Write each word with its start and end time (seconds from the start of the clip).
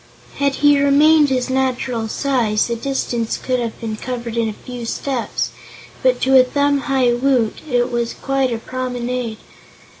Had 0.37 0.55
he 0.55 0.81
remained 0.81 1.29
his 1.29 1.47
natural 1.47 2.07
size, 2.07 2.65
the 2.65 2.75
distance 2.75 3.37
could 3.37 3.59
have 3.59 3.79
been 3.79 3.97
covered 3.97 4.35
in 4.35 4.49
a 4.49 4.53
few 4.65 4.83
steps, 4.83 5.51
but 6.01 6.19
to 6.21 6.35
a 6.35 6.43
thumb 6.43 6.79
high 6.89 7.13
Woot 7.13 7.59
it 7.69 7.91
was 7.91 8.15
quite 8.15 8.51
a 8.51 8.57
promenade. 8.57 9.37